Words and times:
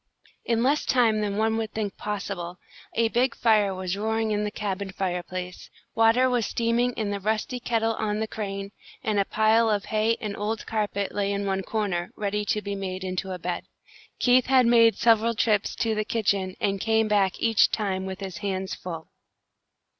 In 0.45 0.63
less 0.63 0.83
time 0.83 1.21
than 1.21 1.37
one 1.37 1.57
would 1.57 1.73
think 1.73 1.95
possible, 1.95 2.57
a 2.95 3.09
big 3.09 3.35
fire 3.35 3.71
was 3.71 3.95
roaring 3.95 4.31
in 4.31 4.43
the 4.43 4.49
cabin 4.49 4.89
fireplace, 4.91 5.69
water 5.93 6.27
was 6.27 6.47
steaming 6.47 6.93
in 6.93 7.11
the 7.11 7.19
rusty 7.19 7.59
kettle 7.59 7.93
on 7.93 8.19
the 8.19 8.27
crane, 8.27 8.71
and 9.03 9.19
a 9.19 9.25
pile 9.25 9.69
of 9.69 9.85
hay 9.85 10.17
and 10.19 10.35
old 10.35 10.65
carpet 10.65 11.13
lay 11.13 11.31
in 11.31 11.45
one 11.45 11.61
corner, 11.61 12.09
ready 12.15 12.43
to 12.45 12.63
be 12.63 12.73
made 12.73 13.03
into 13.03 13.31
a 13.31 13.37
bed. 13.37 13.65
Keith 14.17 14.47
had 14.47 14.65
made 14.65 14.95
several 14.97 15.35
trips 15.35 15.75
to 15.75 15.93
the 15.93 16.03
kitchen, 16.03 16.55
and 16.59 16.81
came 16.81 17.07
back 17.07 17.39
each 17.39 17.69
time 17.69 18.07
with 18.07 18.21
his 18.21 18.37
hands 18.39 18.73
full. 18.73 19.09